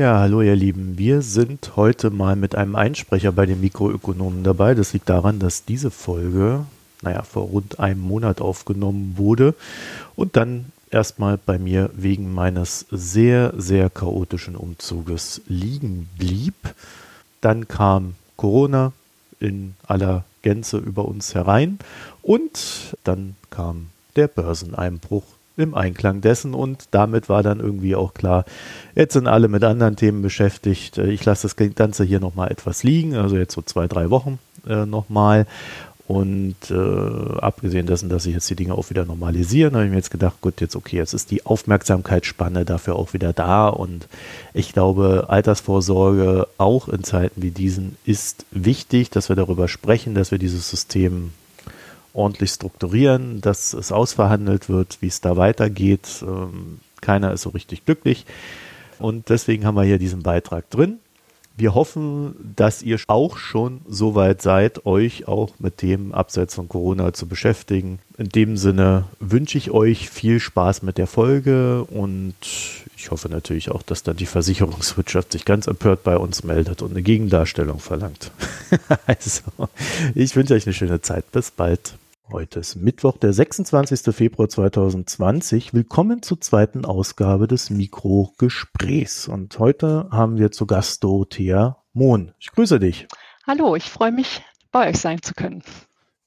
[0.00, 0.96] Ja, hallo ihr Lieben.
[0.96, 4.74] Wir sind heute mal mit einem Einsprecher bei den Mikroökonomen dabei.
[4.74, 6.64] Das liegt daran, dass diese Folge,
[7.02, 9.54] naja, vor rund einem Monat aufgenommen wurde
[10.16, 16.54] und dann erstmal bei mir wegen meines sehr, sehr chaotischen Umzuges liegen blieb.
[17.42, 18.92] Dann kam Corona
[19.38, 21.78] in aller Gänze über uns herein
[22.22, 25.24] und dann kam der Börseneinbruch
[25.60, 28.44] im Einklang dessen und damit war dann irgendwie auch klar,
[28.94, 30.98] jetzt sind alle mit anderen Themen beschäftigt.
[30.98, 34.86] Ich lasse das Ganze hier nochmal etwas liegen, also jetzt so zwei, drei Wochen äh,
[34.86, 35.46] nochmal
[36.10, 39.96] und äh, abgesehen dessen, dass sich jetzt die Dinge auch wieder normalisieren, habe ich mir
[39.96, 43.68] jetzt gedacht, gut, jetzt okay, jetzt ist die Aufmerksamkeitsspanne dafür auch wieder da.
[43.68, 44.08] Und
[44.52, 50.32] ich glaube, Altersvorsorge auch in Zeiten wie diesen ist wichtig, dass wir darüber sprechen, dass
[50.32, 51.30] wir dieses System
[52.12, 56.22] ordentlich strukturieren, dass es ausverhandelt wird, wie es da weitergeht.
[56.22, 58.26] Ähm, keiner ist so richtig glücklich.
[58.98, 60.98] Und deswegen haben wir hier diesen Beitrag drin.
[61.56, 66.68] Wir hoffen, dass ihr auch schon so weit seid, euch auch mit Themen abseits von
[66.68, 67.98] Corona zu beschäftigen.
[68.16, 72.34] In dem Sinne wünsche ich euch viel Spaß mit der Folge und
[72.96, 76.92] ich hoffe natürlich auch, dass dann die Versicherungswirtschaft sich ganz empört bei uns meldet und
[76.92, 78.30] eine Gegendarstellung verlangt.
[79.06, 79.42] also,
[80.14, 81.30] ich wünsche euch eine schöne Zeit.
[81.30, 81.94] Bis bald.
[82.32, 84.14] Heute ist Mittwoch, der 26.
[84.14, 85.74] Februar 2020.
[85.74, 89.26] Willkommen zur zweiten Ausgabe des Mikrogesprächs.
[89.26, 92.32] Und heute haben wir zu Gast Dorothea Mohn.
[92.38, 93.08] Ich grüße dich.
[93.48, 95.64] Hallo, ich freue mich, bei euch sein zu können.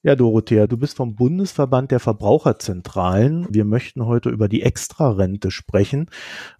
[0.02, 3.46] Ja, Dorothea, du bist vom Bundesverband der Verbraucherzentralen.
[3.48, 6.10] Wir möchten heute über die Extrarente sprechen.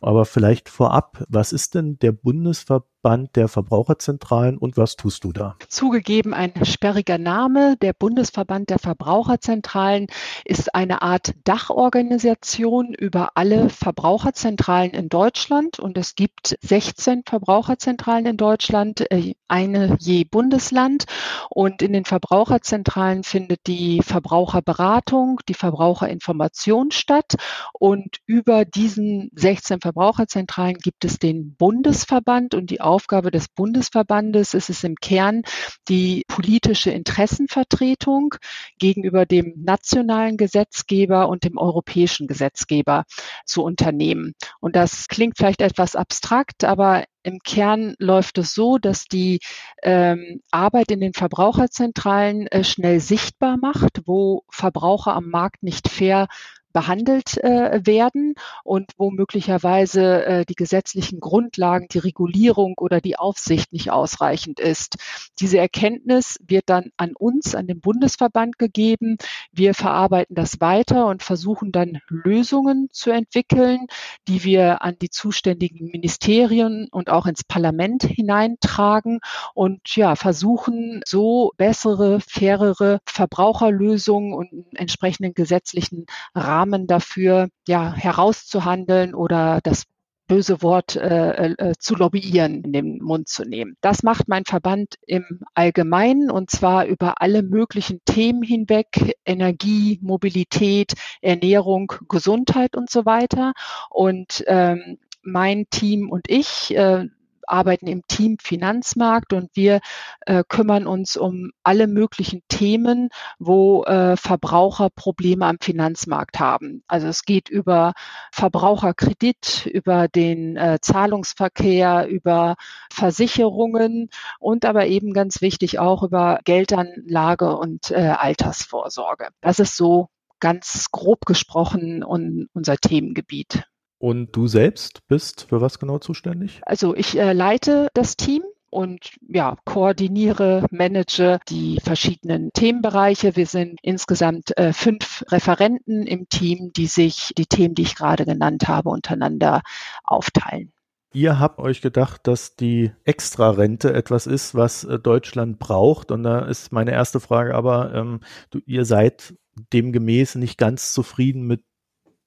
[0.01, 5.33] Aber vielleicht vorab, was ist denn der Bundesverband Bund der Verbraucherzentralen und was tust du
[5.33, 5.57] da?
[5.69, 7.77] Zugegeben ein sperriger Name.
[7.83, 10.07] Der Bundesverband der Verbraucherzentralen
[10.47, 18.37] ist eine Art Dachorganisation über alle Verbraucherzentralen in Deutschland und es gibt 16 Verbraucherzentralen in
[18.39, 21.05] Deutschland, äh, eine je Bundesland
[21.51, 27.35] und in den Verbraucherzentralen findet die Verbraucherberatung, die Verbraucherinformation statt
[27.75, 34.71] und über diesen 16 Verbraucherzentralen gibt es den Bundesverband und die Aufgabe des Bundesverbandes ist
[34.71, 35.43] es im Kern,
[35.89, 38.37] die politische Interessenvertretung
[38.79, 43.03] gegenüber dem nationalen Gesetzgeber und dem europäischen Gesetzgeber
[43.45, 44.35] zu unternehmen.
[44.61, 49.41] Und das klingt vielleicht etwas abstrakt, aber im Kern läuft es so, dass die
[49.83, 56.29] ähm, Arbeit in den Verbraucherzentralen äh, schnell sichtbar macht, wo Verbraucher am Markt nicht fair
[56.75, 63.73] behandelt äh, werden und wo möglicherweise äh, die gesetzlichen Grundlagen, die Regulierung oder die Aufsicht
[63.73, 64.97] nicht ausreichend ist.
[65.41, 69.17] Diese Erkenntnis wird dann an uns, an den Bundesverband gegeben.
[69.53, 73.87] Wir verarbeiten das weiter und versuchen dann Lösungen zu entwickeln,
[74.27, 79.21] die wir an die zuständigen Ministerien und auch ins Parlament hineintragen
[79.55, 89.15] und ja, versuchen so bessere, fairere Verbraucherlösungen und entsprechenden gesetzlichen Rahmen Rahmen dafür ja, herauszuhandeln
[89.15, 89.85] oder das
[90.27, 93.77] böse Wort äh, äh, zu lobbyieren in den Mund zu nehmen.
[93.83, 100.95] Das macht mein Verband im Allgemeinen und zwar über alle möglichen Themen hinweg, Energie, Mobilität,
[101.21, 103.53] Ernährung, Gesundheit und so weiter.
[103.91, 107.09] Und ähm, mein Team und ich äh,
[107.47, 109.81] arbeiten im Team Finanzmarkt und wir
[110.27, 116.83] äh, kümmern uns um alle möglichen Themen, wo äh, Verbraucher Probleme am Finanzmarkt haben.
[116.87, 117.93] Also es geht über
[118.33, 122.57] Verbraucherkredit, über den äh, Zahlungsverkehr, über
[122.93, 129.29] Versicherungen und aber eben ganz wichtig auch über Geldanlage und äh, Altersvorsorge.
[129.41, 130.09] Das ist so
[130.41, 133.65] ganz grob gesprochen unser Themengebiet.
[134.05, 136.61] Und du selbst bist für was genau zuständig?
[136.67, 143.35] Also ich äh, leite das Team und ja, koordiniere, manage die verschiedenen Themenbereiche.
[143.35, 148.27] Wir sind insgesamt äh, fünf Referenten im Team, die sich die Themen, die ich gerade
[148.27, 149.63] genannt habe, untereinander
[150.03, 150.71] aufteilen.
[151.15, 156.11] Ihr habt euch gedacht, dass die Extrarente etwas ist, was äh, Deutschland braucht.
[156.11, 158.21] Und da ist meine erste Frage aber, ähm,
[158.51, 159.33] du, ihr seid
[159.73, 161.63] demgemäß nicht ganz zufrieden mit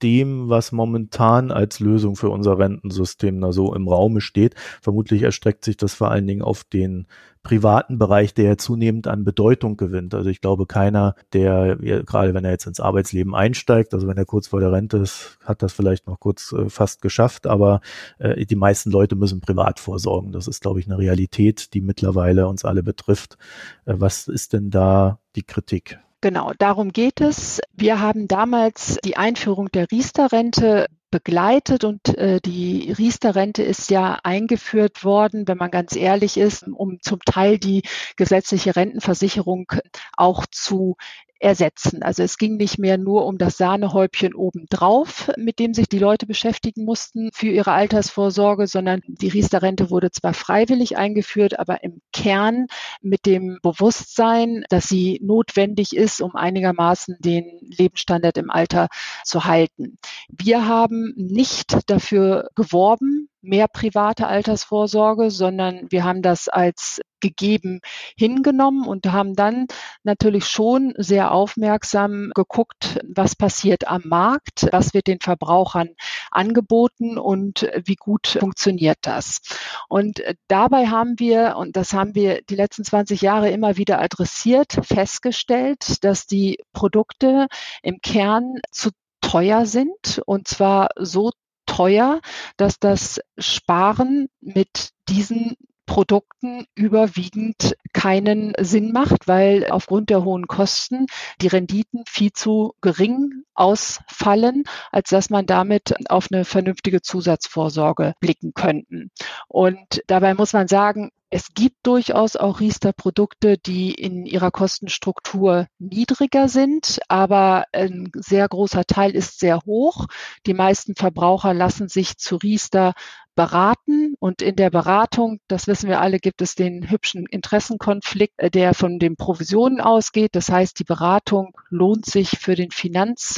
[0.03, 4.55] dem, was momentan als Lösung für unser Rentensystem da so im Raume steht.
[4.81, 7.07] Vermutlich erstreckt sich das vor allen Dingen auf den
[7.47, 10.13] privaten Bereich, der ja zunehmend an Bedeutung gewinnt.
[10.13, 14.25] Also ich glaube, keiner, der gerade wenn er jetzt ins Arbeitsleben einsteigt, also wenn er
[14.25, 17.79] kurz vor der Rente ist, hat das vielleicht noch kurz äh, fast geschafft, aber
[18.19, 20.33] äh, die meisten Leute müssen privat vorsorgen.
[20.33, 23.37] Das ist, glaube ich, eine Realität, die mittlerweile uns alle betrifft.
[23.85, 25.99] Äh, was ist denn da die Kritik?
[26.21, 27.61] Genau, darum geht es.
[27.73, 35.03] Wir haben damals die Einführung der Riester-Rente begleitet und äh, die Riester-Rente ist ja eingeführt
[35.03, 37.83] worden, wenn man ganz ehrlich ist, um zum Teil die
[38.15, 39.71] gesetzliche Rentenversicherung
[40.17, 40.95] auch zu
[41.39, 42.03] ersetzen.
[42.03, 46.25] Also es ging nicht mehr nur um das Sahnehäubchen obendrauf, mit dem sich die Leute
[46.25, 52.67] beschäftigen mussten für ihre Altersvorsorge, sondern die Riester-Rente wurde zwar freiwillig eingeführt, aber im Kern
[53.01, 58.87] mit dem Bewusstsein, dass sie notwendig ist, um einigermaßen den Lebensstandard im Alter
[59.23, 59.97] zu halten.
[60.29, 67.81] Wir haben nicht dafür geworben, mehr private Altersvorsorge, sondern wir haben das als gegeben
[68.15, 69.67] hingenommen und haben dann
[70.03, 75.89] natürlich schon sehr aufmerksam geguckt, was passiert am Markt, was wird den Verbrauchern
[76.31, 79.41] angeboten und wie gut funktioniert das.
[79.89, 84.77] Und dabei haben wir, und das haben wir die letzten 20 Jahre immer wieder adressiert,
[84.83, 87.47] festgestellt, dass die Produkte
[87.81, 88.91] im Kern zu
[89.21, 91.31] teuer sind und zwar so
[91.67, 92.21] teuer,
[92.57, 95.55] dass das Sparen mit diesen
[95.85, 101.05] Produkten überwiegend keinen Sinn macht, weil aufgrund der hohen Kosten
[101.41, 108.53] die Renditen viel zu gering ausfallen, als dass man damit auf eine vernünftige Zusatzvorsorge blicken
[108.53, 109.11] könnten.
[109.47, 116.47] Und dabei muss man sagen, es gibt durchaus auch Riester-Produkte, die in ihrer Kostenstruktur niedriger
[116.47, 120.05] sind, aber ein sehr großer Teil ist sehr hoch.
[120.45, 122.93] Die meisten Verbraucher lassen sich zu Riester
[123.37, 128.49] beraten und in der Beratung, das wissen wir alle, gibt es den hübschen Interessenkonflikt, äh,
[128.49, 130.31] der von den Provisionen ausgeht.
[130.33, 132.71] Das heißt, die Beratung lohnt sich für den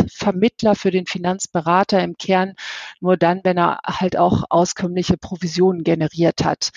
[0.10, 2.54] Finanzvermittler, für den Finanzberater im Kern
[3.00, 6.70] nur dann, wenn er halt auch auskömmliche Provisionen generiert hat.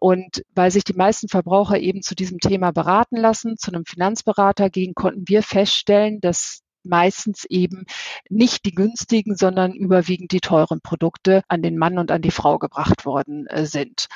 [0.00, 4.70] Und weil sich die meisten Verbraucher eben zu diesem Thema beraten lassen, zu einem Finanzberater
[4.70, 7.84] gehen, konnten wir feststellen, dass meistens eben
[8.30, 12.58] nicht die günstigen, sondern überwiegend die teuren Produkte an den Mann und an die Frau
[12.58, 14.06] gebracht worden äh, sind.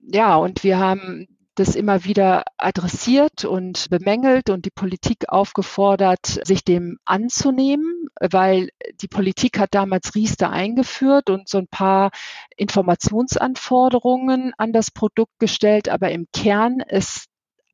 [0.00, 6.64] Ja, und wir haben das immer wieder adressiert und bemängelt und die Politik aufgefordert, sich
[6.64, 8.70] dem anzunehmen, weil
[9.00, 12.10] die Politik hat damals Riester eingeführt und so ein paar
[12.56, 17.26] Informationsanforderungen an das Produkt gestellt, aber im Kern ist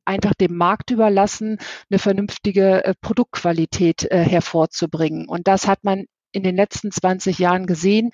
[0.05, 1.57] einfach dem Markt überlassen,
[1.89, 5.27] eine vernünftige äh, Produktqualität äh, hervorzubringen.
[5.27, 8.11] Und das hat man in den letzten 20 Jahren gesehen,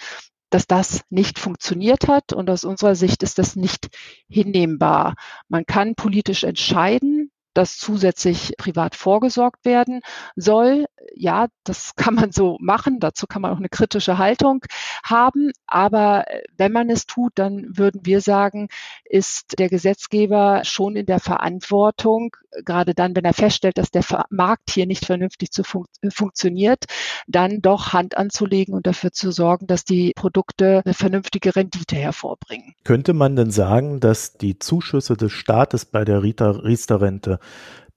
[0.52, 2.34] dass das nicht funktioniert hat.
[2.34, 3.88] Und aus unserer Sicht ist das nicht
[4.30, 5.16] hinnehmbar.
[5.48, 10.02] Man kann politisch entscheiden, dass zusätzlich privat vorgesorgt werden
[10.36, 10.86] soll.
[11.16, 13.00] Ja, das kann man so machen.
[13.00, 14.66] Dazu kann man auch eine kritische Haltung
[15.04, 15.52] haben.
[15.68, 16.26] Aber
[16.58, 18.70] wenn man es tut, dann würden wir sagen,
[19.06, 24.72] ist der Gesetzgeber schon in der Verantwortung, gerade dann, wenn er feststellt, dass der Markt
[24.72, 26.86] hier nicht vernünftig zu fun funktioniert,
[27.28, 32.74] dann doch Hand anzulegen und dafür zu sorgen, dass die Produkte eine vernünftige Rendite hervorbringen.
[32.84, 37.40] Könnte man denn sagen, dass die Zuschüsse des Staates bei der Riester-Rente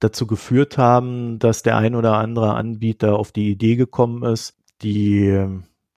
[0.05, 5.47] dazu geführt haben, dass der ein oder andere Anbieter auf die Idee gekommen ist, die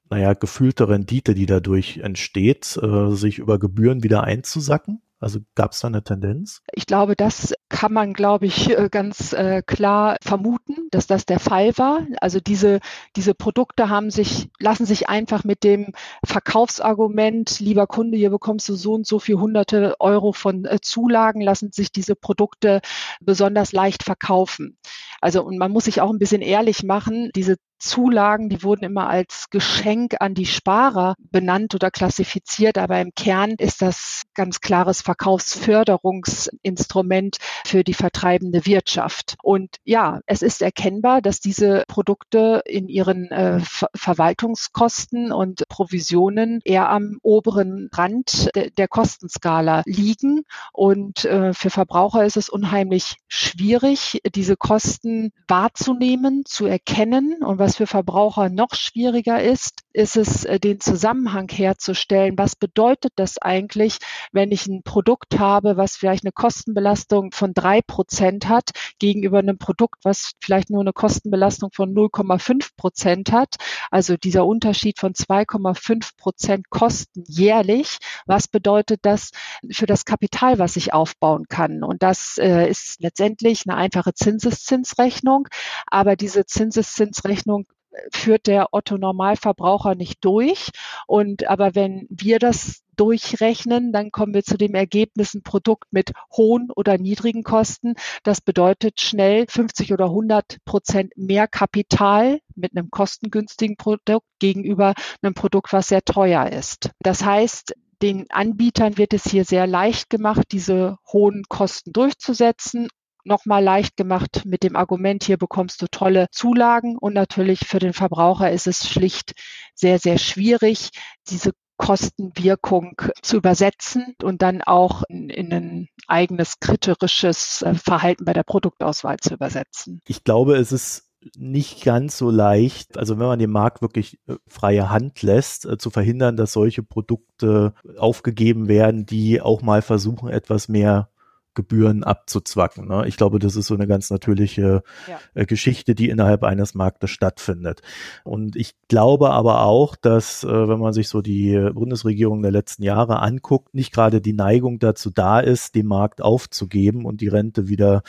[0.09, 5.01] naja, gefühlte Rendite, die dadurch entsteht, äh, sich über Gebühren wieder einzusacken?
[5.19, 6.61] Also gab es da eine Tendenz?
[6.73, 11.39] Ich glaube, das kann man, glaube ich, äh, ganz äh, klar vermuten, dass das der
[11.39, 12.05] Fall war.
[12.21, 12.79] Also diese,
[13.15, 15.93] diese Produkte haben sich, lassen sich einfach mit dem
[16.23, 21.41] Verkaufsargument, lieber Kunde, hier bekommst du so und so viel hunderte Euro von äh, Zulagen,
[21.41, 22.81] lassen sich diese Produkte
[23.19, 24.77] besonders leicht verkaufen.
[25.27, 29.09] Also, und man muss sich auch ein bisschen ehrlich machen, diese Zulagen, die wurden immer
[29.09, 35.01] als Geschenk an die Sparer benannt oder klassifiziert, aber im Kern ist das ganz klares
[35.01, 39.35] Verkaufsförderungsinstrument für die vertreibende Wirtschaft.
[39.43, 46.61] Und ja, es ist erkennbar, dass diese Produkte in ihren äh, Ver Verwaltungskosten und Provisionen
[46.63, 50.45] eher am oberen Rand de der Kostenskala liegen.
[50.71, 55.16] Und äh, für Verbraucher ist es unheimlich schwierig, diese Kosten
[55.47, 61.49] wahrzunehmen, zu erkennen und was für Verbraucher noch schwieriger ist, ist es, äh, den Zusammenhang
[61.49, 62.37] herzustellen.
[62.37, 63.97] Was bedeutet das eigentlich,
[64.31, 69.57] wenn ich ein Produkt habe, was vielleicht eine Kostenbelastung von drei Prozent hat, gegenüber einem
[69.57, 73.55] Produkt, was vielleicht nur eine Kostenbelastung von 0,5 Prozent hat?
[73.89, 77.97] Also dieser Unterschied von 2,5 Prozent Kosten jährlich.
[78.27, 79.31] Was bedeutet das
[79.71, 81.83] für das Kapital, was ich aufbauen kann?
[81.83, 85.47] Und das äh, ist letztendlich eine einfache Zinseszinsrechnung.
[85.87, 87.65] Aber diese Zinseszinsrechnung
[88.11, 90.69] führt der Otto Normalverbraucher nicht durch.
[91.07, 96.11] Und aber wenn wir das durchrechnen, dann kommen wir zu dem Ergebnis, ein Produkt mit
[96.35, 97.93] hohen oder niedrigen Kosten.
[98.23, 105.33] Das bedeutet schnell 50 oder 100 Prozent mehr Kapital mit einem kostengünstigen Produkt gegenüber einem
[105.33, 106.89] Produkt, was sehr teuer ist.
[106.99, 112.89] Das heißt, den Anbietern wird es hier sehr leicht gemacht, diese hohen Kosten durchzusetzen
[113.27, 116.97] nochmal leicht gemacht mit dem Argument, hier bekommst du tolle Zulagen.
[116.97, 119.33] Und natürlich für den Verbraucher ist es schlicht
[119.75, 120.89] sehr, sehr schwierig,
[121.29, 128.33] diese Kostenwirkung zu übersetzen und dann auch in, in ein eigenes kritisches äh, Verhalten bei
[128.33, 130.01] der Produktauswahl zu übersetzen.
[130.07, 134.35] Ich glaube, es ist nicht ganz so leicht, also wenn man dem Markt wirklich äh,
[134.47, 140.29] freie Hand lässt, äh, zu verhindern, dass solche Produkte aufgegeben werden, die auch mal versuchen,
[140.29, 141.09] etwas mehr
[141.57, 142.87] Gebühren abzuzwacken.
[142.87, 143.07] Ne?
[143.07, 145.19] Ich glaube, das ist so eine ganz natürliche ja.
[145.33, 147.81] äh, Geschichte, die innerhalb eines Marktes stattfindet.
[148.23, 152.83] Und ich glaube aber auch, dass, äh, wenn man sich so die Bundesregierung der letzten
[152.83, 157.67] Jahre anguckt, nicht gerade die Neigung dazu da ist, den Markt aufzugeben und die Rente
[157.67, 158.03] wieder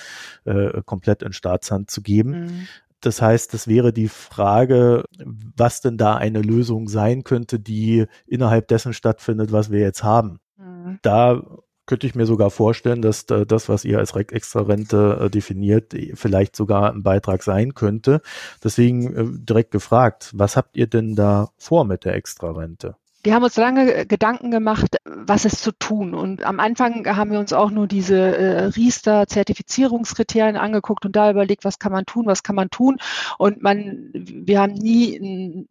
[0.44, 2.30] äh, komplett in Staatshand zu geben.
[2.32, 2.68] Mhm.
[3.00, 5.04] Das heißt, das wäre die Frage,
[5.56, 10.40] was denn da eine Lösung sein könnte, die innerhalb dessen stattfindet, was wir jetzt haben.
[10.58, 10.98] Mhm.
[11.00, 11.42] Da
[11.88, 16.92] könnte ich mir sogar vorstellen, dass das, was ihr als Extra-Rente äh, definiert, vielleicht sogar
[16.92, 18.20] ein Beitrag sein könnte.
[18.62, 22.94] Deswegen äh, direkt gefragt, was habt ihr denn da vor mit der Extra-Rente?
[23.24, 26.14] Wir haben uns lange Gedanken gemacht, was ist zu tun.
[26.14, 31.64] Und am Anfang haben wir uns auch nur diese äh, Riester-Zertifizierungskriterien angeguckt und da überlegt,
[31.64, 32.98] was kann man tun, was kann man tun.
[33.38, 35.66] Und man, wir haben nie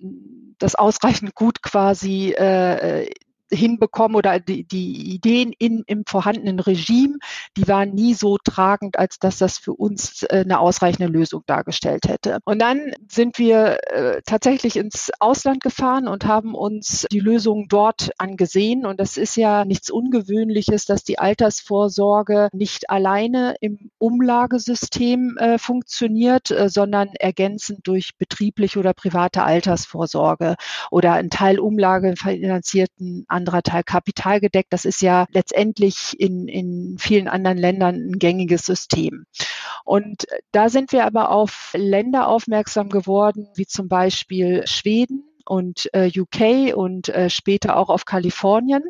[0.57, 3.07] das ausreichend gut quasi äh,
[3.51, 7.17] hinbekommen oder die, die Ideen in, im vorhandenen Regime,
[7.55, 12.07] die waren nie so tragend, als dass das für uns äh, eine ausreichende Lösung dargestellt
[12.07, 12.39] hätte.
[12.45, 18.11] Und dann sind wir äh, tatsächlich ins Ausland gefahren und haben uns die Lösung dort
[18.17, 18.85] angesehen.
[18.85, 26.53] Und das ist ja nichts Ungewöhnliches, dass die Altersvorsorge nicht alleine im Umlagesystem äh, funktioniert,
[26.67, 30.55] sondern ergänzend durch betriebliche oder private Altersvorsorge
[30.91, 34.73] oder ein Teil Umlage finanzierten anderer Teil kapitalgedeckt.
[34.73, 39.25] Das ist ja letztendlich in, in vielen anderen Ländern ein gängiges System.
[39.85, 46.11] Und da sind wir aber auf Länder aufmerksam geworden, wie zum Beispiel Schweden, und äh,
[46.13, 48.83] UK und äh, später auch auf Kalifornien.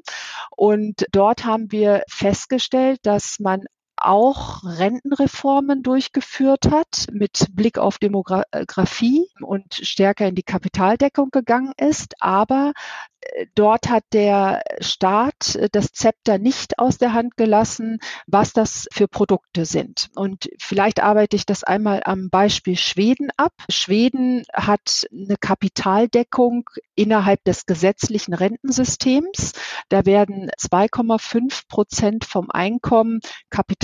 [0.56, 3.66] Und dort haben wir festgestellt, dass man
[3.98, 12.16] auch Rentenreformen durchgeführt hat mit Blick auf Demografie und stärker in die Kapitaldeckung gegangen ist.
[12.20, 12.74] Aber
[13.22, 18.88] äh, dort hat der Staat äh, das Zepter nicht aus der Hand gelassen, was das
[18.92, 20.10] für Produkte sind.
[20.16, 23.54] Und vielleicht arbeite ich das einmal am Beispiel Schweden ab.
[23.70, 29.54] Schweden hat eine Kapitaldeckung innerhalb des gesetzlichen Rentensystems.
[29.90, 33.20] Da werden 2,5 Prozent vom Einkommen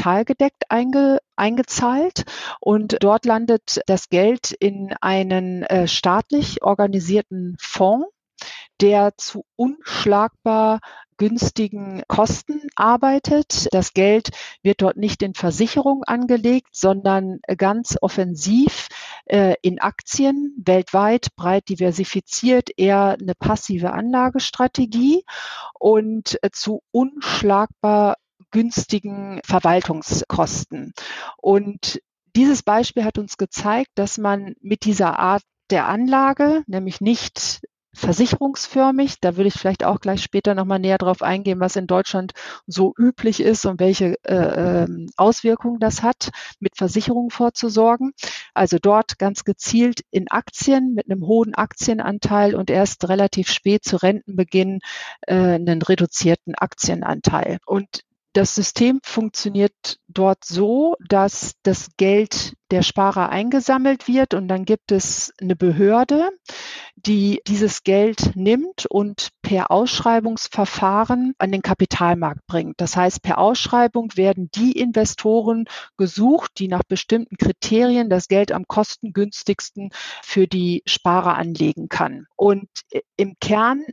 [0.03, 2.25] kapitalgedeckt einge eingezahlt
[2.59, 8.07] und dort landet das Geld in einen äh, staatlich organisierten Fonds
[8.81, 10.79] der zu unschlagbar
[11.17, 13.67] günstigen Kosten arbeitet.
[13.71, 14.31] Das Geld
[14.61, 18.89] wird dort nicht in Versicherung angelegt, sondern ganz offensiv
[19.25, 25.23] äh, in Aktien, weltweit breit diversifiziert, eher eine passive Anlagestrategie
[25.79, 28.15] und äh, zu unschlagbar
[28.53, 30.93] günstigen Verwaltungskosten.
[31.37, 31.99] Und
[32.35, 37.61] dieses Beispiel hat uns gezeigt, dass man mit dieser Art der Anlage, nämlich nicht
[37.93, 39.19] versicherungsförmig.
[39.21, 42.33] Da würde ich vielleicht auch gleich später nochmal näher drauf eingehen, was in Deutschland
[42.65, 46.29] so üblich ist und welche äh, ähm, Auswirkungen das hat,
[46.59, 48.13] mit Versicherungen vorzusorgen.
[48.53, 53.97] Also dort ganz gezielt in Aktien mit einem hohen Aktienanteil und erst relativ spät zu
[53.97, 54.79] Rentenbeginn
[55.27, 57.59] äh, einen reduzierten Aktienanteil.
[57.65, 64.65] Und das System funktioniert dort so, dass das Geld der Sparer eingesammelt wird und dann
[64.65, 66.31] gibt es eine Behörde,
[66.95, 72.81] die dieses Geld nimmt und per Ausschreibungsverfahren an den Kapitalmarkt bringt.
[72.81, 75.65] Das heißt, per Ausschreibung werden die Investoren
[75.97, 79.91] gesucht, die nach bestimmten Kriterien das Geld am kostengünstigsten
[80.23, 82.25] für die Sparer anlegen kann.
[82.35, 82.67] Und
[83.17, 83.83] im Kern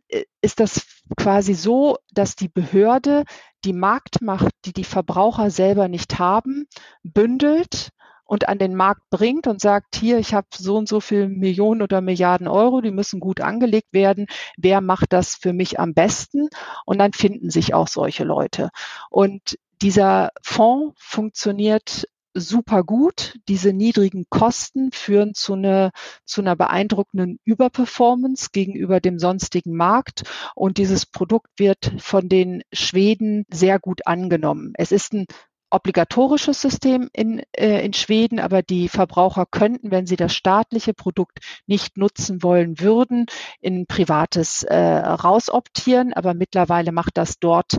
[0.40, 0.86] ist das
[1.18, 3.24] quasi so, dass die Behörde
[3.66, 6.66] die Marktmacht, die die Verbraucher selber nicht haben,
[7.02, 7.90] bündelt
[8.30, 11.82] und an den Markt bringt und sagt, hier, ich habe so und so viel Millionen
[11.82, 14.26] oder Milliarden Euro, die müssen gut angelegt werden.
[14.56, 16.48] Wer macht das für mich am besten?
[16.86, 18.70] Und dann finden sich auch solche Leute.
[19.10, 23.34] Und dieser Fonds funktioniert super gut.
[23.48, 25.90] Diese niedrigen Kosten führen zu, eine,
[26.24, 30.22] zu einer beeindruckenden Überperformance gegenüber dem sonstigen Markt.
[30.54, 34.72] Und dieses Produkt wird von den Schweden sehr gut angenommen.
[34.76, 35.26] Es ist ein
[35.70, 41.38] obligatorisches System in, äh, in Schweden, aber die Verbraucher könnten, wenn sie das staatliche Produkt
[41.66, 43.26] nicht nutzen wollen würden,
[43.60, 46.12] in privates äh, rausoptieren.
[46.12, 47.78] Aber mittlerweile macht das dort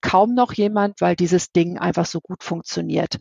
[0.00, 3.18] kaum noch jemand, weil dieses Ding einfach so gut funktioniert.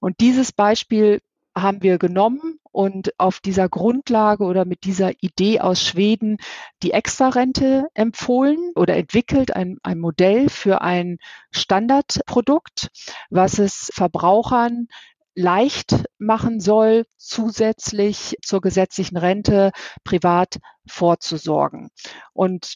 [0.00, 1.20] Und dieses Beispiel
[1.56, 6.38] haben wir genommen und auf dieser Grundlage oder mit dieser Idee aus Schweden
[6.82, 11.18] die Extrarente empfohlen oder entwickelt, ein, ein Modell für ein
[11.52, 12.88] Standardprodukt,
[13.30, 14.88] was es Verbrauchern
[15.36, 19.70] leicht machen soll, zusätzlich zur gesetzlichen Rente
[20.02, 21.90] privat vorzusorgen.
[22.32, 22.74] Und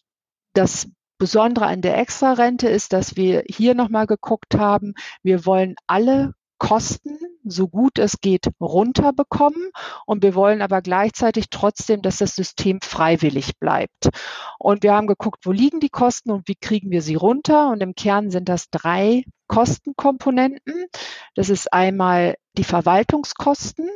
[0.55, 0.89] das
[1.19, 7.19] Besondere an der Extrarente ist, dass wir hier nochmal geguckt haben, wir wollen alle Kosten
[7.45, 9.71] so gut es geht runterbekommen
[10.07, 14.11] und wir wollen aber gleichzeitig trotzdem, dass das System freiwillig bleibt.
[14.59, 17.83] Und wir haben geguckt, wo liegen die Kosten und wie kriegen wir sie runter und
[17.83, 20.87] im Kern sind das drei Kostenkomponenten.
[21.35, 23.89] Das ist einmal die Verwaltungskosten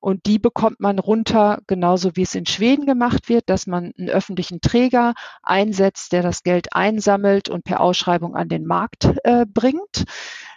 [0.00, 4.10] und die bekommt man runter, genauso wie es in Schweden gemacht wird, dass man einen
[4.10, 10.04] öffentlichen Träger einsetzt, der das Geld einsammelt und per Ausschreibung an den Markt äh, bringt.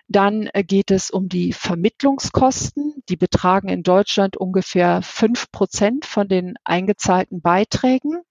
[0.07, 3.03] Dann äh, geht es um die Vermittlungskosten.
[3.09, 8.21] Die betragen in Deutschland ungefähr fünf Prozent von den eingezahlten Beiträgen.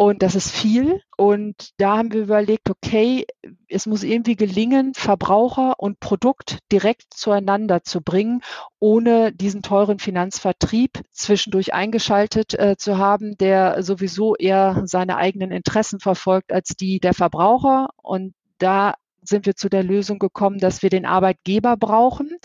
[0.00, 1.02] Und das ist viel.
[1.16, 3.26] Und da haben wir überlegt, okay,
[3.68, 8.40] es muss irgendwie gelingen, Verbraucher und Produkt direkt zueinander zu bringen,
[8.78, 15.98] ohne diesen teuren Finanzvertrieb zwischendurch eingeschaltet äh, zu haben, der sowieso eher seine eigenen Interessen
[15.98, 17.88] verfolgt als die der Verbraucher.
[17.96, 18.94] Und da
[19.28, 22.36] sind wir zu der Lösung gekommen, dass wir den Arbeitgeber brauchen,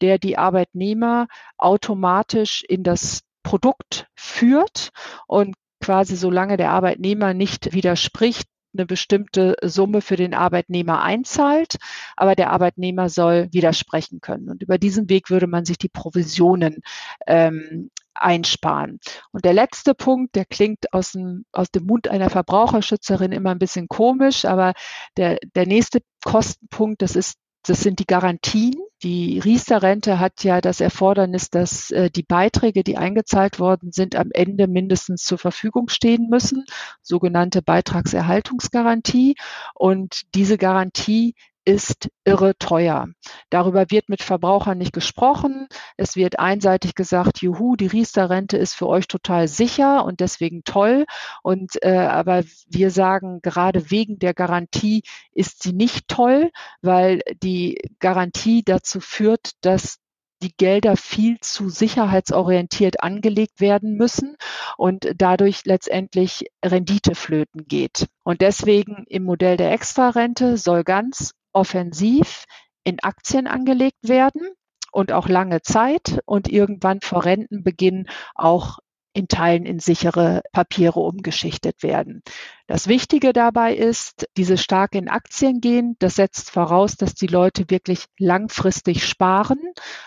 [0.00, 1.28] der die Arbeitnehmer
[1.58, 4.90] automatisch in das Produkt führt
[5.26, 11.76] und quasi solange der Arbeitnehmer nicht widerspricht, eine bestimmte Summe für den Arbeitnehmer einzahlt,
[12.16, 14.48] aber der Arbeitnehmer soll widersprechen können.
[14.48, 16.82] Und über diesen Weg würde man sich die Provisionen
[17.26, 19.00] ähm, einsparen.
[19.32, 23.58] Und der letzte Punkt, der klingt aus dem, aus dem Mund einer Verbraucherschützerin immer ein
[23.58, 24.74] bisschen komisch, aber
[25.16, 28.74] der, der nächste Kostenpunkt, das ist das sind die Garantien.
[29.02, 34.28] Die Riester-Rente hat ja das Erfordernis, dass äh, die Beiträge, die eingezahlt worden sind, am
[34.32, 36.64] Ende mindestens zur Verfügung stehen müssen,
[37.02, 39.34] sogenannte Beitragserhaltungsgarantie.
[39.74, 43.08] Und diese Garantie ist irre teuer.
[43.50, 45.68] Darüber wird mit Verbrauchern nicht gesprochen.
[45.96, 51.04] Es wird einseitig gesagt, juhu, die Riester-Rente ist für euch total sicher und deswegen toll.
[51.42, 57.78] Und äh, aber wir sagen, gerade wegen der Garantie ist sie nicht toll, weil die
[58.00, 59.98] Garantie dazu führt, dass
[60.42, 64.36] die Gelder viel zu sicherheitsorientiert angelegt werden müssen
[64.76, 68.08] und dadurch letztendlich Rendite flöten geht.
[68.24, 72.44] Und deswegen im Modell der Extrarente soll ganz offensiv
[72.84, 74.42] in Aktien angelegt werden
[74.90, 78.78] und auch lange Zeit und irgendwann vor Rentenbeginn auch
[79.14, 82.22] in Teilen in sichere Papiere umgeschichtet werden.
[82.66, 87.68] Das Wichtige dabei ist, diese stark in Aktien gehen, das setzt voraus, dass die Leute
[87.68, 89.58] wirklich langfristig sparen.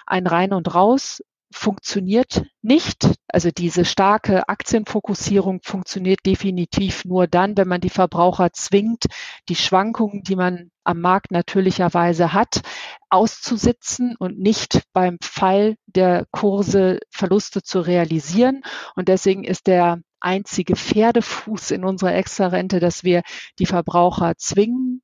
[0.08, 1.22] Ein Rein und Raus
[1.56, 3.10] funktioniert nicht.
[3.28, 9.06] Also diese starke Aktienfokussierung funktioniert definitiv nur dann, wenn man die Verbraucher zwingt,
[9.50, 12.62] die Schwankungen, die man am Markt natürlicherweise hat,
[13.10, 18.62] auszusitzen und nicht beim Fall der Kurse Verluste zu realisieren.
[18.96, 23.22] Und deswegen ist der einzige Pferdefuß in unserer Extrarente, dass wir
[23.60, 25.02] die Verbraucher zwingen,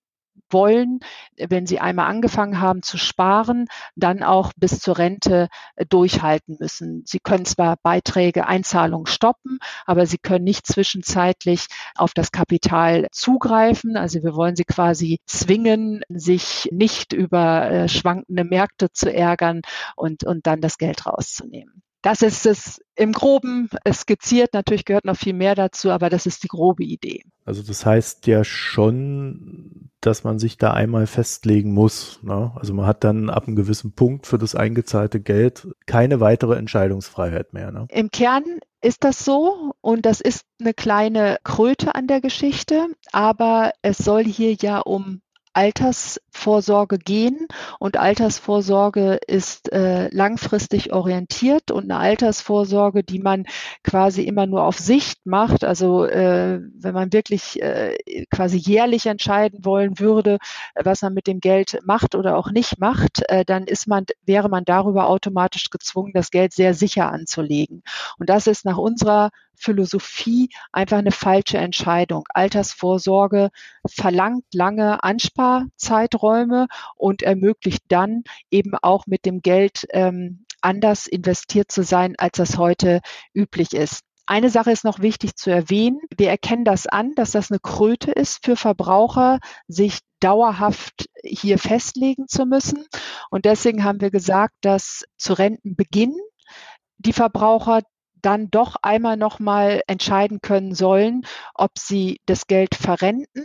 [0.53, 0.99] wollen,
[1.37, 7.03] wenn sie einmal angefangen haben zu sparen, dann auch bis zur Rente äh, durchhalten müssen.
[7.05, 13.97] Sie können zwar Beiträge, Einzahlungen stoppen, aber sie können nicht zwischenzeitlich auf das Kapital zugreifen.
[13.97, 19.61] Also wir wollen sie quasi zwingen, sich nicht über äh, schwankende Märkte zu ärgern
[19.95, 21.83] und, und dann das Geld rauszunehmen.
[22.01, 24.53] Das ist es im Groben skizziert.
[24.53, 27.23] Natürlich gehört noch viel mehr dazu, aber das ist die grobe Idee.
[27.45, 32.19] Also das heißt ja schon, dass man sich da einmal festlegen muss.
[32.23, 32.51] Ne?
[32.55, 37.53] Also man hat dann ab einem gewissen Punkt für das eingezahlte Geld keine weitere Entscheidungsfreiheit
[37.53, 37.71] mehr.
[37.71, 37.87] Ne?
[37.89, 38.43] Im Kern
[38.81, 44.23] ist das so und das ist eine kleine Kröte an der Geschichte, aber es soll
[44.23, 45.21] hier ja um
[45.53, 47.47] Altersvorsorge gehen.
[47.79, 53.45] Und Altersvorsorge ist äh, langfristig orientiert und eine Altersvorsorge, die man
[53.83, 55.63] quasi immer nur auf Sicht macht.
[55.63, 57.97] Also äh, wenn man wirklich äh,
[58.29, 60.37] quasi jährlich entscheiden wollen würde,
[60.75, 64.49] was man mit dem Geld macht oder auch nicht macht, äh, dann ist man, wäre
[64.49, 67.83] man darüber automatisch gezwungen, das Geld sehr sicher anzulegen.
[68.17, 69.29] Und das ist nach unserer
[69.61, 72.23] Philosophie einfach eine falsche Entscheidung.
[72.33, 73.49] Altersvorsorge
[73.87, 81.83] verlangt lange Ansparzeiträume und ermöglicht dann eben auch mit dem Geld ähm, anders investiert zu
[81.83, 83.01] sein, als das heute
[83.33, 84.01] üblich ist.
[84.27, 85.99] Eine Sache ist noch wichtig zu erwähnen.
[86.15, 92.27] Wir erkennen das an, dass das eine Kröte ist für Verbraucher, sich dauerhaft hier festlegen
[92.27, 92.85] zu müssen.
[93.29, 96.15] Und deswegen haben wir gesagt, dass zu Rentenbeginn
[96.97, 97.81] die Verbraucher
[98.21, 103.43] dann doch einmal nochmal entscheiden können sollen, ob sie das Geld verrenten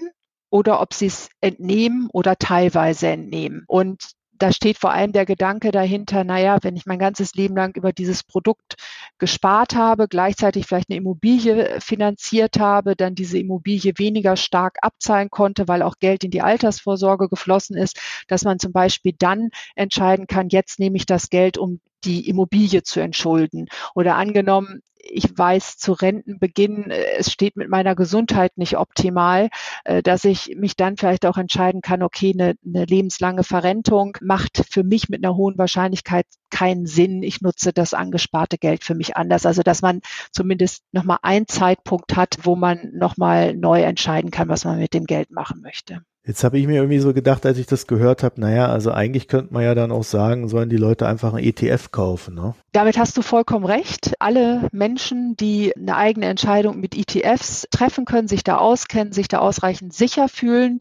[0.51, 3.65] oder ob sie es entnehmen oder teilweise entnehmen.
[3.67, 7.75] Und da steht vor allem der Gedanke dahinter, naja, wenn ich mein ganzes Leben lang
[7.75, 8.75] über dieses Produkt
[9.19, 15.69] gespart habe, gleichzeitig vielleicht eine Immobilie finanziert habe, dann diese Immobilie weniger stark abzahlen konnte,
[15.69, 20.49] weil auch Geld in die Altersvorsorge geflossen ist, dass man zum Beispiel dann entscheiden kann,
[20.51, 23.67] jetzt nehme ich das Geld, um die Immobilie zu entschulden.
[23.95, 29.51] Oder angenommen, ich weiß zu Rentenbeginn, äh, es steht mit meiner Gesundheit nicht optimal,
[29.85, 34.65] äh, dass ich mich dann vielleicht auch entscheiden kann, okay, eine, eine lebenslange Verrentung macht
[34.69, 37.23] für mich mit einer hohen Wahrscheinlichkeit keinen Sinn.
[37.23, 39.47] Ich nutze das angesparte Geld für mich anders.
[39.47, 40.01] Also, dass man
[40.33, 45.05] zumindest nochmal einen Zeitpunkt hat, wo man nochmal neu entscheiden kann, was man mit dem
[45.05, 46.03] Geld machen möchte.
[46.27, 49.29] Jetzt habe ich mir irgendwie so gedacht, als ich das gehört habe, naja, also eigentlich
[49.29, 52.35] könnte man ja dann auch sagen, sollen die Leute einfach ein ETF kaufen.
[52.35, 52.57] Ne?
[52.73, 54.15] Damit hast du vollkommen recht.
[54.19, 59.39] Alle Menschen, die eine eigene Entscheidung mit ETFs treffen können, sich da auskennen, sich da
[59.39, 60.81] ausreichend sicher fühlen,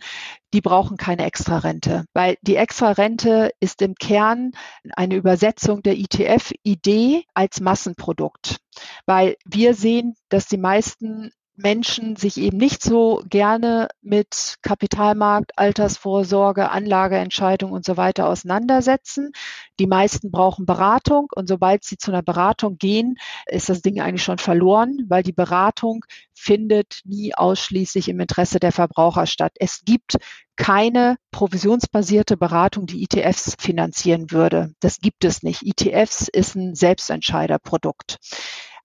[0.51, 4.51] die brauchen keine Extrarente, weil die Extrarente ist im Kern
[4.95, 8.57] eine Übersetzung der ETF-Idee als Massenprodukt.
[9.05, 16.69] Weil wir sehen, dass die meisten Menschen sich eben nicht so gerne mit Kapitalmarkt, Altersvorsorge,
[16.69, 19.31] Anlageentscheidung und so weiter auseinandersetzen.
[19.79, 23.15] Die meisten brauchen Beratung und sobald sie zu einer Beratung gehen,
[23.45, 28.71] ist das Ding eigentlich schon verloren, weil die Beratung findet nie ausschließlich im Interesse der
[28.71, 29.53] Verbraucher statt.
[29.59, 30.17] Es gibt
[30.57, 34.73] keine provisionsbasierte Beratung, die ETFs finanzieren würde.
[34.79, 35.63] Das gibt es nicht.
[35.63, 38.19] ETFs ist ein Selbstentscheiderprodukt.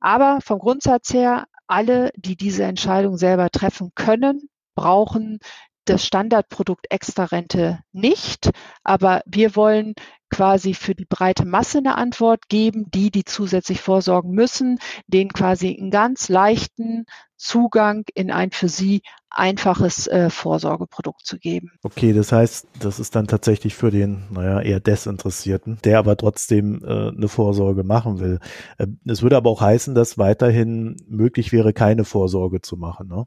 [0.00, 5.38] Aber vom Grundsatz her alle, die diese Entscheidung selber treffen können, brauchen
[5.84, 8.50] das Standardprodukt Extra-Rente nicht.
[8.84, 9.94] Aber wir wollen
[10.30, 15.76] quasi für die breite Masse eine Antwort geben, die, die zusätzlich vorsorgen müssen, denen quasi
[15.76, 17.04] einen ganz leichten
[17.36, 21.72] Zugang in ein für sie einfaches äh, Vorsorgeprodukt zu geben.
[21.82, 26.82] Okay, das heißt, das ist dann tatsächlich für den, naja, eher Desinteressierten, der aber trotzdem
[26.84, 28.40] äh, eine Vorsorge machen will.
[28.78, 33.08] Äh, es würde aber auch heißen, dass weiterhin möglich wäre, keine Vorsorge zu machen.
[33.08, 33.24] Ne?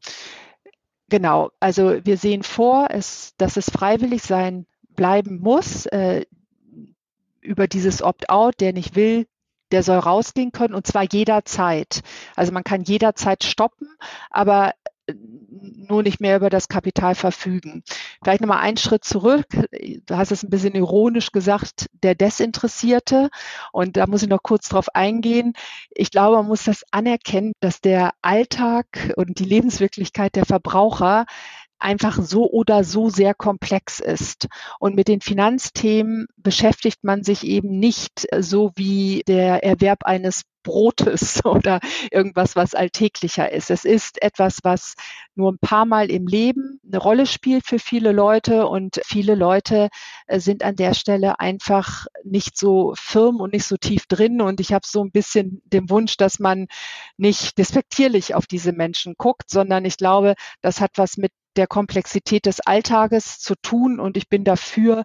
[1.14, 5.86] Genau, also wir sehen vor, es, dass es freiwillig sein bleiben muss.
[5.86, 6.26] Äh,
[7.40, 9.28] über dieses Opt-out, der nicht will,
[9.72, 12.02] der soll rausgehen können und zwar jederzeit.
[12.36, 13.90] Also man kann jederzeit stoppen,
[14.32, 14.74] aber
[15.08, 17.84] nur nicht mehr über das Kapital verfügen.
[18.24, 19.46] Vielleicht nochmal einen Schritt zurück.
[20.06, 23.30] Du hast es ein bisschen ironisch gesagt, der Desinteressierte.
[23.72, 25.54] Und da muss ich noch kurz drauf eingehen.
[25.92, 31.26] Ich glaube, man muss das anerkennen, dass der Alltag und die Lebenswirklichkeit der Verbraucher
[31.80, 34.48] einfach so oder so sehr komplex ist.
[34.80, 41.42] Und mit den Finanzthemen beschäftigt man sich eben nicht so wie der Erwerb eines Brotes
[41.46, 41.80] oder
[42.12, 43.70] irgendwas, was alltäglicher ist.
[43.70, 44.96] Es ist etwas, was
[45.36, 49.90] nur ein paar Mal im Leben eine Rolle spielt für viele Leute und viele Leute
[50.28, 54.60] äh, sind an der Stelle einfach nicht so firm und nicht so tief drin und
[54.60, 56.68] ich habe so ein bisschen den Wunsch, dass man
[57.18, 62.46] nicht despektierlich auf diese Menschen guckt, sondern ich glaube, das hat was mit der Komplexität
[62.46, 65.04] des Alltages zu tun und ich bin dafür,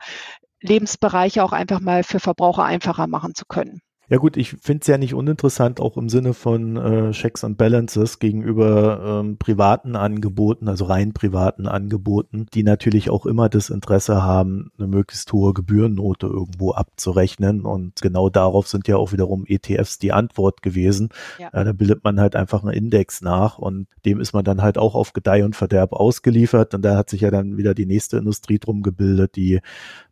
[0.60, 3.80] Lebensbereiche auch einfach mal für Verbraucher einfacher machen zu können.
[4.10, 7.58] Ja gut, ich finde es ja nicht uninteressant, auch im Sinne von äh, Checks and
[7.58, 14.22] Balances gegenüber ähm, privaten Angeboten, also rein privaten Angeboten, die natürlich auch immer das Interesse
[14.22, 17.66] haben, eine möglichst hohe Gebührennote irgendwo abzurechnen.
[17.66, 21.10] Und genau darauf sind ja auch wiederum ETFs die Antwort gewesen.
[21.38, 21.50] Ja.
[21.52, 24.78] Ja, da bildet man halt einfach einen Index nach und dem ist man dann halt
[24.78, 26.72] auch auf Gedeih und Verderb ausgeliefert.
[26.74, 29.60] Und da hat sich ja dann wieder die nächste Industrie drum gebildet, die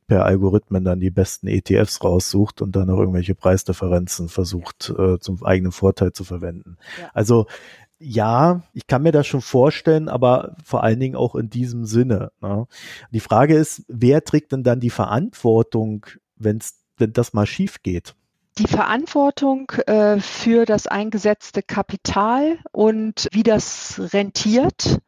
[0.06, 5.42] per Algorithmen dann die besten ETFs raussucht und dann auch irgendwelche Preisdifferenzen versucht äh, zum
[5.44, 6.76] eigenen Vorteil zu verwenden.
[7.00, 7.10] Ja.
[7.12, 7.46] Also
[7.98, 12.30] Ja, ich kann mir das schon vorstellen, aber vor allen Dingen auch in diesem Sinne.
[12.42, 12.66] Ne?
[13.10, 16.04] Die Frage ist, wer trägt denn dann die Verantwortung,
[16.36, 18.14] wenn's, wenn das mal schief geht?
[18.58, 25.00] Die Verantwortung äh, für das eingesetzte Kapital und wie das rentiert,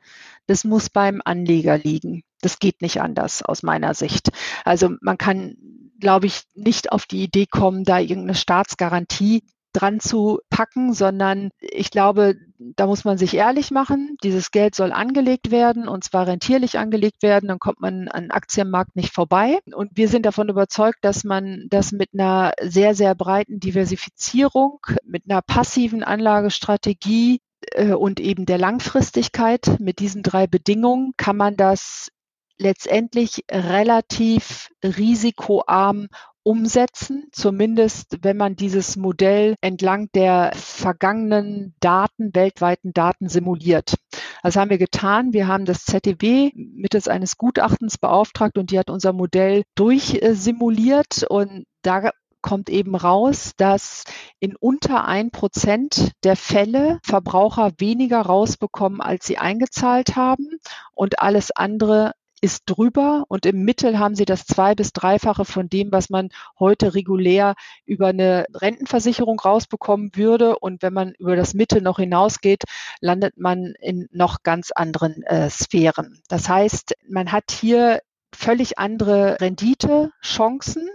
[0.46, 2.22] das muss beim Anleger liegen.
[2.40, 4.30] Das geht nicht anders aus meiner Sicht.
[4.64, 5.56] Also man kann,
[6.00, 11.90] glaube ich, nicht auf die Idee kommen, da irgendeine Staatsgarantie dran zu packen, sondern ich
[11.90, 14.16] glaube, da muss man sich ehrlich machen.
[14.24, 17.48] Dieses Geld soll angelegt werden und zwar rentierlich angelegt werden.
[17.48, 19.58] Dann kommt man an Aktienmarkt nicht vorbei.
[19.72, 25.24] Und wir sind davon überzeugt, dass man das mit einer sehr, sehr breiten Diversifizierung, mit
[25.28, 27.40] einer passiven Anlagestrategie
[27.72, 32.08] äh, und eben der Langfristigkeit mit diesen drei Bedingungen kann man das
[32.58, 36.08] letztendlich relativ risikoarm
[36.42, 43.96] umsetzen, zumindest wenn man dieses Modell entlang der vergangenen Daten, weltweiten Daten simuliert.
[44.42, 45.34] Das haben wir getan.
[45.34, 51.64] Wir haben das ZDW mittels eines Gutachtens beauftragt und die hat unser Modell durchsimuliert und
[51.82, 54.04] da kommt eben raus, dass
[54.40, 60.58] in unter ein Prozent der Fälle Verbraucher weniger rausbekommen, als sie eingezahlt haben
[60.94, 65.68] und alles andere ist drüber und im Mittel haben sie das zwei- bis dreifache von
[65.68, 70.58] dem, was man heute regulär über eine Rentenversicherung rausbekommen würde.
[70.58, 72.64] Und wenn man über das Mittel noch hinausgeht,
[73.00, 76.20] landet man in noch ganz anderen äh, Sphären.
[76.28, 78.00] Das heißt, man hat hier
[78.32, 80.88] völlig andere Renditechancen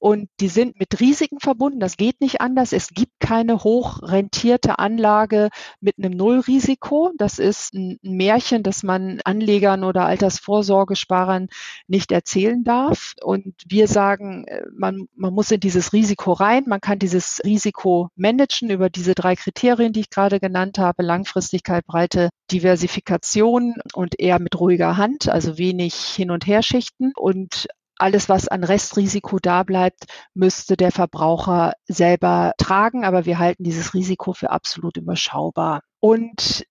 [0.00, 1.78] und die sind mit Risiken verbunden.
[1.78, 2.72] Das geht nicht anders.
[2.72, 7.12] Es gibt keine hochrentierte Anlage mit einem Nullrisiko.
[7.18, 11.48] Das ist ein Märchen, das man Anlegern oder Altersvorsorgesparern
[11.86, 13.12] nicht erzählen darf.
[13.22, 16.64] Und wir sagen, äh, man, man muss in dieses Risiko rein.
[16.66, 21.02] Man kann dieses Risiko managen über diese drei Kriterien, die ich gerade genannt habe.
[21.02, 27.12] Langfristigkeit, breite Diversifikation und eher mit ruhiger Hand, also wenig hin und her schichten.
[27.14, 27.68] Und
[28.00, 33.04] alles, was an Restrisiko da bleibt, müsste der Verbraucher selber tragen.
[33.04, 35.82] Aber wir halten dieses Risiko für absolut überschaubar.
[36.00, 36.64] Und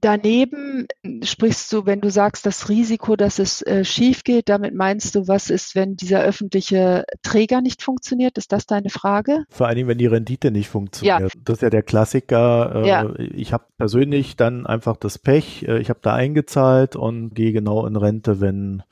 [0.00, 0.86] Daneben
[1.22, 5.28] sprichst du, wenn du sagst, das Risiko, dass es äh, schief geht, damit meinst du,
[5.28, 8.38] was ist, wenn dieser öffentliche Träger nicht funktioniert?
[8.38, 9.44] Ist das deine Frage?
[9.50, 11.34] Vor allen Dingen, wenn die Rendite nicht funktioniert.
[11.34, 11.40] Ja.
[11.44, 12.76] Das ist ja der Klassiker.
[12.76, 13.12] Äh, ja.
[13.18, 15.68] Ich habe persönlich dann einfach das Pech.
[15.68, 18.82] Äh, ich habe da eingezahlt und gehe genau in Rente, wenn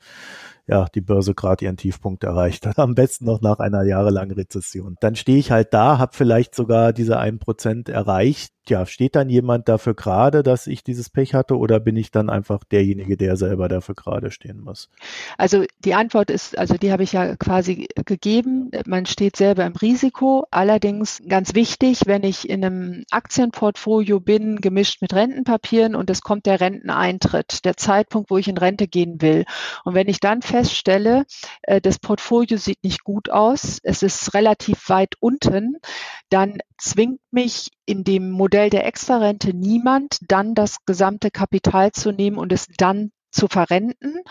[0.69, 2.77] ja, die Börse gerade ihren Tiefpunkt erreicht hat.
[2.77, 4.97] Am besten noch nach einer jahrelangen Rezession.
[5.01, 9.29] Dann stehe ich halt da, habe vielleicht sogar diese ein Prozent erreicht, ja, steht dann
[9.29, 13.35] jemand dafür gerade, dass ich dieses Pech hatte oder bin ich dann einfach derjenige, der
[13.37, 14.89] selber dafür gerade stehen muss?
[15.37, 18.71] Also die Antwort ist, also die habe ich ja quasi gegeben.
[18.85, 20.45] Man steht selber im Risiko.
[20.51, 26.45] Allerdings ganz wichtig, wenn ich in einem Aktienportfolio bin, gemischt mit Rentenpapieren und es kommt
[26.45, 29.45] der Renteneintritt, der Zeitpunkt, wo ich in Rente gehen will.
[29.83, 31.25] Und wenn ich dann feststelle,
[31.63, 35.77] äh, das Portfolio sieht nicht gut aus, es ist relativ weit unten,
[36.29, 42.37] dann zwingt mich in dem Modell der Extrarente niemand, dann das gesamte Kapital zu nehmen
[42.37, 44.21] und es dann zu verrenten,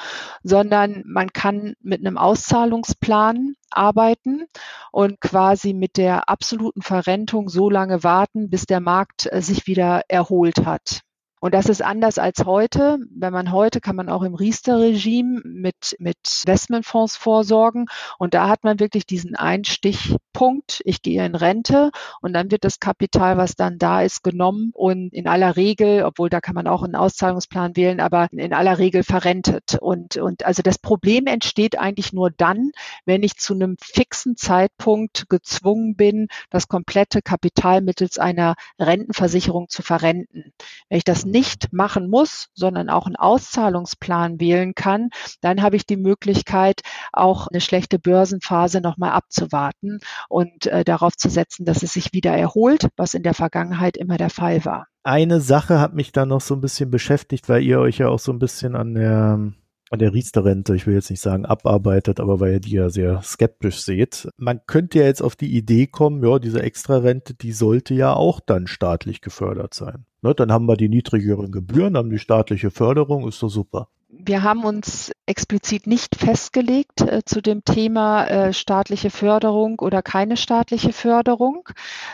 [0.44, 4.46] sondern man kann mit einem Auszahlungsplan arbeiten
[4.92, 10.02] und quasi mit der absoluten Verrentung so lange warten, bis der Markt äh, sich wieder
[10.06, 11.02] erholt hat.
[11.40, 12.98] Und das ist anders als heute.
[13.10, 17.86] Wenn man heute kann man auch im Riester-Regime mit, mit Investmentfonds vorsorgen.
[18.18, 20.80] Und da hat man wirklich diesen Einstichpunkt.
[20.84, 25.12] Ich gehe in Rente und dann wird das Kapital, was dann da ist, genommen und
[25.12, 29.02] in aller Regel, obwohl da kann man auch einen Auszahlungsplan wählen, aber in aller Regel
[29.02, 29.76] verrentet.
[29.80, 32.70] Und, und also das Problem entsteht eigentlich nur dann,
[33.04, 39.82] wenn ich zu einem fixen Zeitpunkt gezwungen bin, das komplette Kapital mittels einer Rentenversicherung zu
[39.82, 40.52] verrenten.
[40.88, 45.10] Wenn ich das nicht machen muss, sondern auch einen Auszahlungsplan wählen kann,
[45.40, 46.80] dann habe ich die Möglichkeit,
[47.12, 52.32] auch eine schlechte Börsenphase nochmal abzuwarten und äh, darauf zu setzen, dass es sich wieder
[52.32, 54.86] erholt, was in der Vergangenheit immer der Fall war.
[55.02, 58.18] Eine Sache hat mich da noch so ein bisschen beschäftigt, weil ihr euch ja auch
[58.18, 59.52] so ein bisschen an der
[59.90, 63.22] an der Riester-Rente, ich will jetzt nicht sagen abarbeitet, aber weil ihr die ja sehr
[63.22, 64.28] skeptisch seht.
[64.36, 68.40] Man könnte ja jetzt auf die Idee kommen, ja, diese Extra-Rente, die sollte ja auch
[68.40, 70.04] dann staatlich gefördert sein.
[70.20, 73.88] Ne, dann haben wir die niedrigeren Gebühren, haben die staatliche Förderung, ist doch super.
[74.10, 80.38] Wir haben uns explizit nicht festgelegt äh, zu dem Thema äh, staatliche Förderung oder keine
[80.38, 81.68] staatliche Förderung,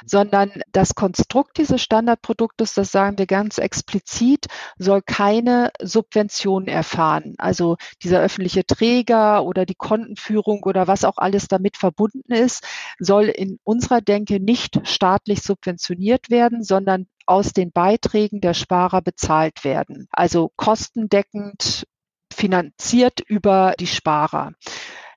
[0.05, 7.37] sondern das Konstrukt dieses Standardproduktes, das sagen wir ganz explizit, soll keine Subvention erfahren.
[7.39, 12.65] Also dieser öffentliche Träger oder die Kontenführung oder was auch alles damit verbunden ist,
[12.99, 19.65] soll in unserer Denke nicht staatlich subventioniert werden, sondern aus den Beiträgen der Sparer bezahlt
[19.65, 20.09] werden.
[20.11, 21.87] Also kostendeckend
[22.33, 24.53] finanziert über die Sparer.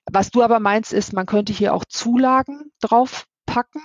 [0.09, 3.81] Was du aber meinst, ist, man könnte hier auch Zulagen draufpacken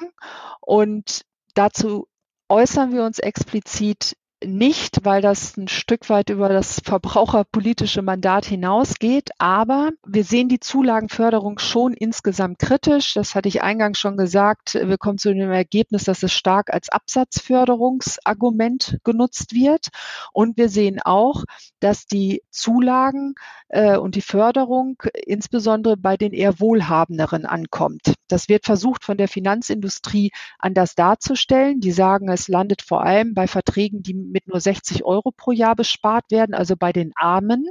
[0.61, 1.23] und
[1.55, 2.07] dazu
[2.49, 9.31] äußern wir uns explizit nicht, weil das ein Stück weit über das verbraucherpolitische Mandat hinausgeht.
[9.39, 13.15] Aber wir sehen die Zulagenförderung schon insgesamt kritisch.
[13.15, 14.75] Das hatte ich eingangs schon gesagt.
[14.75, 19.89] Wir kommen zu dem Ergebnis, dass es stark als Absatzförderungsargument genutzt wird.
[20.33, 21.45] Und wir sehen auch,
[21.81, 23.35] dass die Zulagen
[23.69, 28.15] äh, und die Förderung insbesondere bei den eher Wohlhabenderen ankommt.
[28.29, 31.81] Das wird versucht von der Finanzindustrie anders darzustellen.
[31.81, 35.77] Die sagen, es landet vor allem bei Verträgen, die mit nur 60 Euro pro Jahr
[35.77, 37.69] bespart werden, also bei den Armen.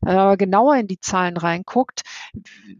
[0.00, 2.02] Wenn man genauer in die Zahlen reinguckt,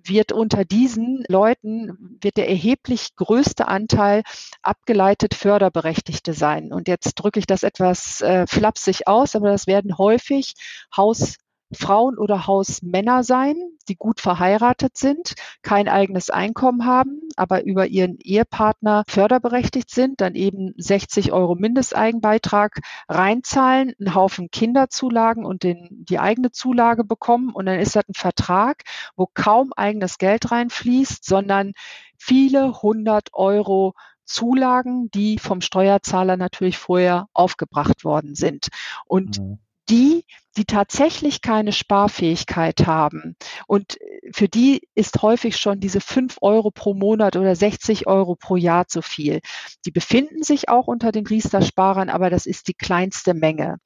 [0.05, 4.23] wird unter diesen Leuten wird der erheblich größte Anteil
[4.61, 6.73] abgeleitet Förderberechtigte sein.
[6.73, 10.55] Und jetzt drücke ich das etwas äh, flapsig aus, aber das werden häufig
[10.97, 11.37] Haus
[11.75, 13.57] Frauen oder Hausmänner sein,
[13.89, 20.35] die gut verheiratet sind, kein eigenes Einkommen haben, aber über ihren Ehepartner förderberechtigt sind, dann
[20.35, 27.51] eben 60 Euro Mindesteigenbeitrag reinzahlen, einen Haufen Kinderzulagen und den, die eigene Zulage bekommen.
[27.51, 28.83] Und dann ist das ein Vertrag,
[29.17, 31.73] wo kaum eigenes Geld reinfließt, sondern
[32.17, 38.69] viele hundert Euro Zulagen, die vom Steuerzahler natürlich vorher aufgebracht worden sind.
[39.07, 39.59] Und mhm
[39.93, 40.25] die,
[40.57, 43.99] die tatsächlich keine Sparfähigkeit haben und
[44.33, 48.87] für die ist häufig schon diese fünf Euro pro Monat oder 60 Euro pro Jahr
[48.87, 49.41] zu viel.
[49.85, 53.79] Die befinden sich auch unter den Riester-Sparern, aber das ist die kleinste Menge.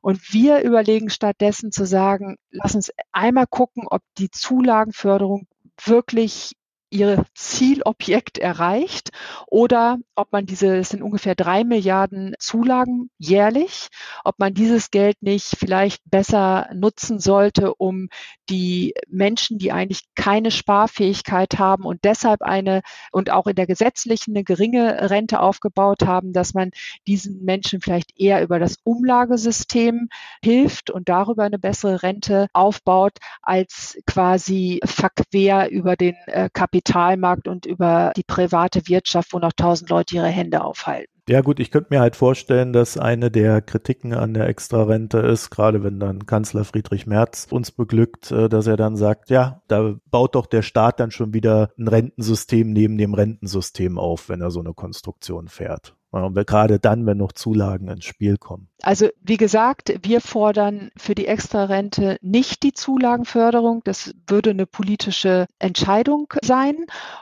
[0.00, 5.46] Und wir überlegen stattdessen zu sagen, lass uns einmal gucken, ob die Zulagenförderung
[5.84, 6.52] wirklich
[6.92, 9.10] ihr Zielobjekt erreicht
[9.46, 13.88] oder ob man diese, es sind ungefähr drei Milliarden Zulagen jährlich,
[14.24, 18.08] ob man dieses Geld nicht vielleicht besser nutzen sollte, um
[18.50, 24.36] die Menschen, die eigentlich keine Sparfähigkeit haben und deshalb eine und auch in der gesetzlichen
[24.36, 26.70] eine geringe Rente aufgebaut haben, dass man
[27.06, 30.08] diesen Menschen vielleicht eher über das Umlagesystem
[30.42, 37.48] hilft und darüber eine bessere Rente aufbaut, als quasi verquer über den äh, Kapital Kapitalmarkt
[37.48, 41.10] und über die private Wirtschaft, wo noch tausend Leute ihre Hände aufhalten.
[41.28, 45.50] Ja gut, ich könnte mir halt vorstellen, dass eine der Kritiken an der Extrarente ist,
[45.50, 49.94] gerade wenn dann Kanzler Friedrich Merz uns beglückt, äh, dass er dann sagt, ja, da
[50.10, 54.50] baut doch der Staat dann schon wieder ein Rentensystem neben dem Rentensystem auf, wenn er
[54.50, 55.94] so eine Konstruktion fährt.
[56.12, 58.68] Und gerade dann, wenn noch Zulagen ins Spiel kommen.
[58.82, 63.80] Also wie gesagt, wir fordern für die Extrarente nicht die Zulagenförderung.
[63.84, 66.76] Das würde eine politische Entscheidung sein.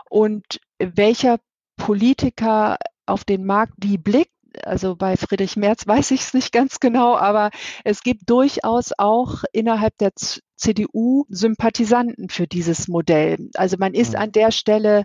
[0.09, 1.39] Und welcher
[1.77, 4.33] Politiker auf den Markt wie blickt,
[4.65, 7.51] also bei Friedrich Merz weiß ich es nicht ganz genau, aber
[7.85, 10.11] es gibt durchaus auch innerhalb der
[10.57, 13.51] CDU Sympathisanten für dieses Modell.
[13.55, 15.05] Also man ist an der Stelle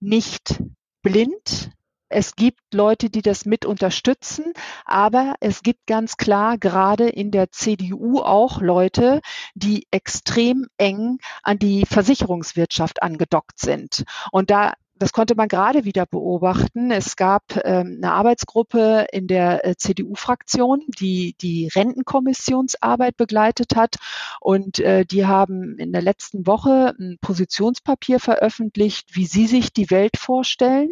[0.00, 0.62] nicht
[1.02, 1.70] blind.
[2.12, 4.52] Es gibt Leute, die das mit unterstützen,
[4.84, 9.20] aber es gibt ganz klar gerade in der CDU auch Leute,
[9.54, 14.04] die extrem eng an die Versicherungswirtschaft angedockt sind.
[14.30, 16.92] Und da das konnte man gerade wieder beobachten.
[16.92, 23.96] Es gab ähm, eine Arbeitsgruppe in der äh, CDU-Fraktion, die die Rentenkommissionsarbeit begleitet hat.
[24.40, 29.90] Und äh, die haben in der letzten Woche ein Positionspapier veröffentlicht, wie sie sich die
[29.90, 30.90] Welt vorstellen.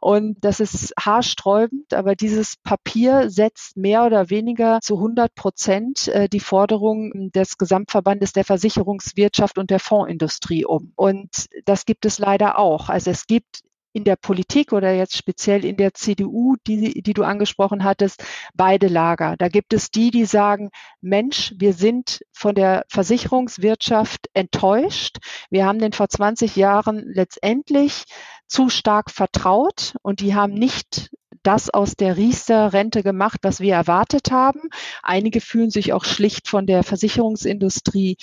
[0.00, 6.28] Und das ist haarsträubend, aber dieses Papier setzt mehr oder weniger zu 100 Prozent äh,
[6.28, 10.92] die Forderungen des Gesamtverbandes der Versicherungswirtschaft und der Fondsindustrie um.
[10.94, 12.88] Und das gibt es leider auch.
[12.88, 17.24] Also es gibt in der Politik oder jetzt speziell in der CDU, die, die du
[17.24, 18.22] angesprochen hattest,
[18.54, 19.36] beide Lager.
[19.38, 25.18] Da gibt es die, die sagen, Mensch, wir sind von der Versicherungswirtschaft enttäuscht.
[25.50, 28.04] Wir haben den vor 20 Jahren letztendlich
[28.46, 31.10] zu stark vertraut und die haben nicht
[31.42, 34.60] das aus der Riester-Rente gemacht, was wir erwartet haben.
[35.02, 38.16] Einige fühlen sich auch schlicht von der Versicherungsindustrie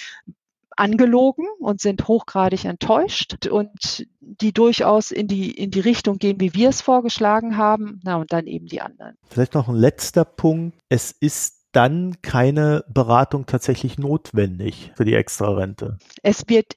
[0.76, 6.54] angelogen und sind hochgradig enttäuscht und die durchaus in die, in die Richtung gehen, wie
[6.54, 8.02] wir es vorgeschlagen haben.
[8.04, 9.16] Na, und dann eben die anderen.
[9.28, 10.78] Vielleicht noch ein letzter Punkt.
[10.90, 15.98] Es ist dann keine Beratung tatsächlich notwendig für die Extrarente.
[16.24, 16.74] Es wird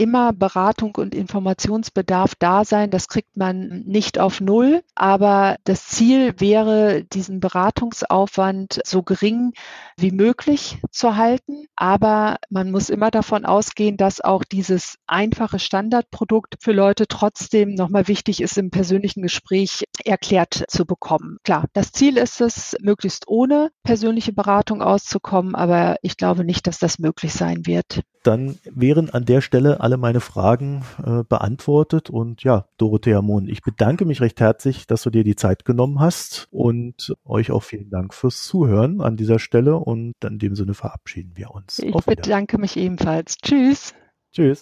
[0.00, 2.90] immer Beratung und Informationsbedarf da sein.
[2.90, 4.82] Das kriegt man nicht auf Null.
[4.94, 9.52] Aber das Ziel wäre, diesen Beratungsaufwand so gering
[9.98, 11.66] wie möglich zu halten.
[11.76, 18.08] Aber man muss immer davon ausgehen, dass auch dieses einfache Standardprodukt für Leute trotzdem nochmal
[18.08, 21.36] wichtig ist, im persönlichen Gespräch erklärt zu bekommen.
[21.44, 26.78] Klar, das Ziel ist es, möglichst ohne persönliche Beratung auszukommen, aber ich glaube nicht, dass
[26.78, 28.00] das möglich sein wird.
[28.22, 32.10] Dann wären an der Stelle alle meine Fragen äh, beantwortet.
[32.10, 36.00] Und ja, Dorothea Mohn, ich bedanke mich recht herzlich, dass du dir die Zeit genommen
[36.00, 39.76] hast und euch auch vielen Dank fürs Zuhören an dieser Stelle.
[39.76, 41.78] Und in dem Sinne verabschieden wir uns.
[41.78, 43.36] Ich bedanke mich ebenfalls.
[43.38, 43.94] Tschüss.
[44.32, 44.58] Tschüss.